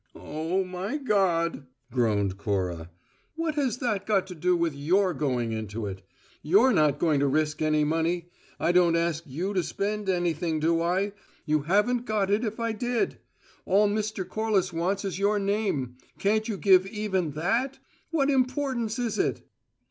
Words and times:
"Oh, 0.15 0.63
my 0.63 0.97
God!" 0.97 1.67
groaned 1.91 2.35
Cora. 2.35 2.89
"What 3.35 3.53
has 3.53 3.77
that 3.77 4.07
got 4.07 4.25
to 4.25 4.33
do 4.33 4.57
with 4.57 4.73
your 4.73 5.13
going 5.13 5.51
into 5.51 5.85
it? 5.85 6.01
You're 6.41 6.73
not 6.73 6.97
going 6.97 7.19
to 7.19 7.27
risk 7.27 7.61
any 7.61 7.83
money! 7.83 8.31
I 8.59 8.71
don't 8.71 8.95
ask 8.95 9.23
you 9.27 9.53
to 9.53 9.61
spend 9.61 10.09
anything, 10.09 10.59
do 10.59 10.81
I? 10.81 11.11
You 11.45 11.61
haven't 11.61 12.05
got 12.05 12.31
it 12.31 12.43
if 12.43 12.59
I 12.59 12.71
did. 12.71 13.19
All 13.67 13.87
Mr. 13.87 14.27
Corliss 14.27 14.73
wants 14.73 15.05
is 15.05 15.19
your 15.19 15.37
name. 15.37 15.97
Can't 16.17 16.47
you 16.47 16.57
give 16.57 16.87
even 16.87 17.33
that? 17.33 17.77
What 18.09 18.31
importance 18.31 18.97
is 18.97 19.19
it?" 19.19 19.47